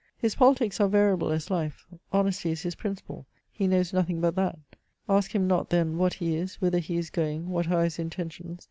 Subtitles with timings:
[0.17, 1.85] His politics are variable as life.
[2.11, 3.27] Honesty is his principle.
[3.51, 4.57] He knows nothing but that.
[5.07, 8.57] Ask him not then what he is, whither he is going, what are his intentions.